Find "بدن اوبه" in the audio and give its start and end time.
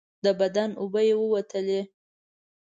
0.39-1.01